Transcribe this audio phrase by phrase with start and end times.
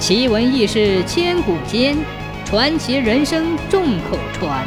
[0.00, 1.94] 奇闻异事千古间，
[2.46, 4.66] 传奇人生众口传。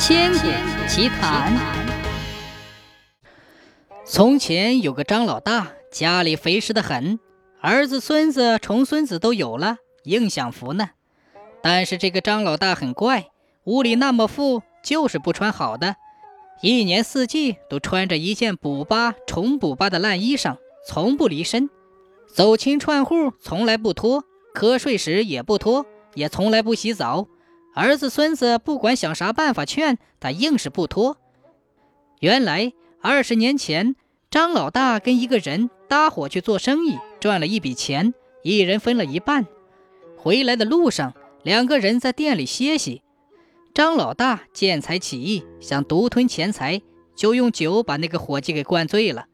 [0.00, 0.48] 千古
[0.88, 1.56] 奇谈。
[4.04, 7.20] 从前有个张老大，家里肥实的很，
[7.60, 10.90] 儿子、孙子、重孙子都有了，硬享福呢。
[11.62, 13.28] 但是这个张老大很怪，
[13.62, 15.94] 屋里那么富，就是不穿好的，
[16.62, 21.70] 一年四季都穿着一件补巴、重补巴的烂衣裳，从不离身。
[22.34, 24.24] 走亲串户从来不脱，
[24.58, 27.28] 瞌睡时也不脱，也从来不洗澡。
[27.76, 31.16] 儿子孙子不管想啥办法劝他，硬是不脱。
[32.18, 33.94] 原来二十年前，
[34.32, 39.46] 张老大跟一个人搭伙去做生意，赚了一笔钱，一人分了一半。
[40.16, 43.02] 回来的路上，两个人在店里歇息。
[43.72, 46.82] 张老大见财起意，想独吞钱财，
[47.14, 49.26] 就用酒把那个伙计给灌醉了。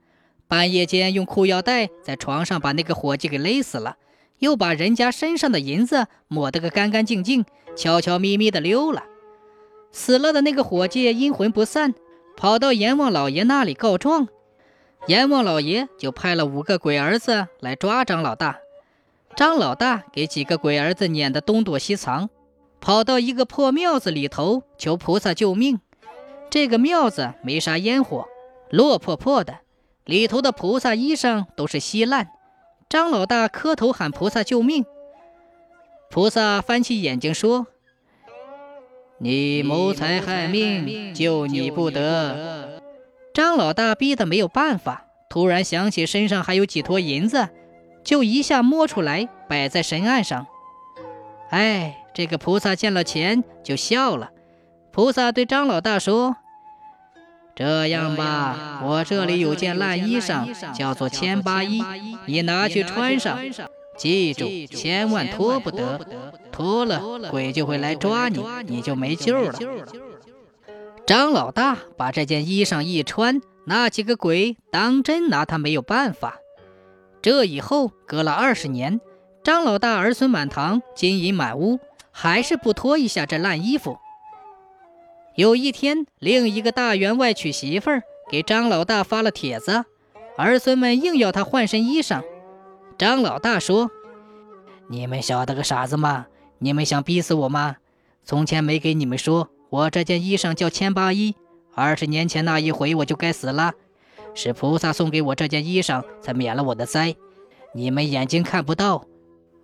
[0.47, 3.97] 半夜间，用裤腰带在床上把那个伙计给勒死了，
[4.39, 7.45] 又把人家身上的银子抹得个干干净净，
[7.77, 9.05] 悄悄咪咪的溜了。
[9.93, 11.95] 死了的那个伙计阴魂不散，
[12.37, 14.29] 跑到阎王老爷那里告状。
[15.07, 18.59] 阎王老爷就派了五个鬼儿子来抓张老大。
[19.37, 22.31] 张老大给几个鬼儿子撵得东躲西藏，
[22.81, 25.81] 跑到一个破庙子里头求菩萨救命。
[26.51, 28.27] 这个庙子没啥烟火，
[28.71, 29.59] 落破破的。
[30.05, 32.29] 里头的菩萨衣裳都是稀烂，
[32.95, 34.85] 张老大磕头喊菩萨救命。
[36.11, 37.67] 菩萨翻起眼睛说
[39.19, 42.81] ：“你谋财害命，救你不得。”
[43.35, 47.49] 张老大逼得没有办法，突然想起身上还有几坨银子，
[48.05, 50.47] 就一下摸出来摆在神案上。
[51.51, 54.31] 哎，这个菩萨见了钱就笑了。
[54.93, 56.37] 菩萨对张老大说。
[57.55, 61.83] 这样吧，我这里有件烂衣裳，叫做千八衣，
[62.27, 63.39] 你拿去穿上。
[63.97, 66.01] 记住，千万脱不得，
[66.51, 69.55] 脱了鬼就会来抓你，你就没救了。
[71.07, 76.39] 张老大把这件衣裳一穿，那几个鬼当真拿他没有办法。
[77.23, 79.01] 这以后隔了二十年，
[79.45, 81.79] 张老大儿孙满堂，金银满屋，
[82.11, 83.99] 还是不脱一下这烂衣服。
[85.37, 89.85] 有一天，另一个大员外娶媳妇儿，给张老大发了帖子，
[90.37, 92.23] 儿孙们硬要他换身衣裳。
[92.97, 93.91] 张老大说
[94.89, 96.27] ：“你们晓得个傻子吗？
[96.61, 97.79] 你们想逼死我吗？
[98.25, 101.35] 从前没给你们说，我这件衣裳叫千八衣。
[101.75, 103.73] 二十年前那一回，我就该死了，
[104.35, 107.17] 是菩萨送给我这件衣裳，才免了我的灾。
[107.73, 109.05] 你们眼睛看不到，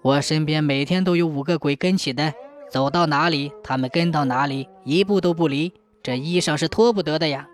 [0.02, 2.34] 我身边每天都有五个鬼跟起的。”
[2.70, 5.72] 走到哪里，他们跟到哪里，一步都不离。
[6.03, 7.48] 这衣裳是脱不得的呀。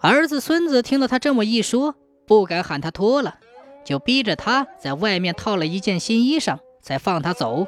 [0.00, 1.94] 儿子孙子听到他这么一说，
[2.26, 3.36] 不敢喊他脱了，
[3.84, 7.66] 就逼着他在外面套了一件新衣裳，才放他走。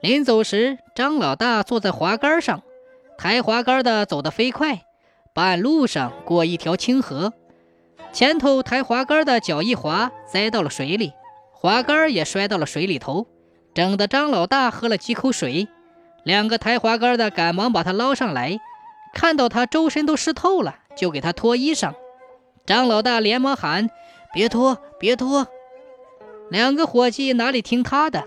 [0.00, 2.62] 临走时，张老大坐在滑竿上，
[3.18, 4.82] 抬滑竿的走得飞快。
[5.34, 7.32] 半路上过一条清河，
[8.12, 11.12] 前头抬滑竿的脚一滑，栽到了水里，
[11.52, 13.26] 滑竿也摔到了水里头。
[13.74, 15.68] 整得张老大喝了几口水，
[16.22, 18.58] 两个抬滑竿的赶忙把他捞上来，
[19.12, 21.92] 看到他周身都湿透了，就给他脱衣裳。
[22.64, 23.90] 张老大连忙喊
[24.32, 25.48] ：“别脱，别脱！”
[26.50, 28.24] 两个伙计哪里听他的，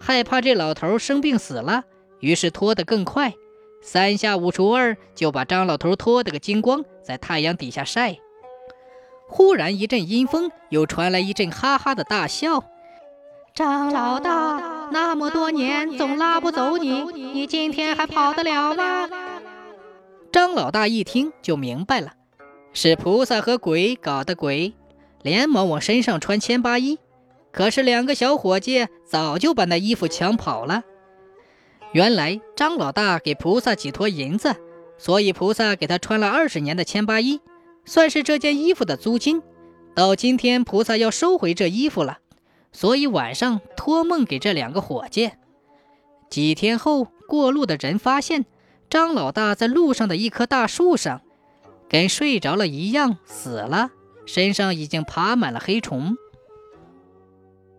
[0.00, 1.84] 害怕这老头生病死了，
[2.20, 3.34] 于是脱得更快，
[3.82, 8.16] 三下五除二就把张老头脱得个精光，在太阳底下晒。
[9.28, 12.64] 忽然一阵阴风，又传来一阵哈哈的大笑。
[13.54, 14.73] 张老大。
[14.90, 19.08] 那么多年总拉不走你，你今天还跑得了吗？
[20.32, 22.12] 张老大一听就明白了，
[22.72, 24.74] 是菩萨和鬼搞的鬼，
[25.22, 26.98] 连忙往身上穿千八衣。
[27.52, 30.82] 可是两个小伙计早就把那衣服抢跑了。
[31.92, 34.56] 原来张老大给菩萨几坨银子，
[34.98, 37.40] 所以菩萨给他穿了二十年的千八衣，
[37.84, 39.40] 算是这件衣服的租金。
[39.94, 42.18] 到今天菩萨要收回这衣服了。
[42.74, 45.30] 所以晚上托梦给这两个伙计。
[46.28, 48.44] 几天后，过路的人发现
[48.90, 51.22] 张老大在路上的一棵大树上，
[51.88, 53.92] 跟睡着了一样死了，
[54.26, 56.16] 身上已经爬满了黑虫。